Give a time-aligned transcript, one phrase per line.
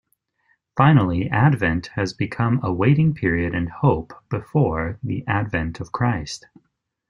[0.75, 6.47] Finally, Advent has become a waiting period and hope before the advent of Christ.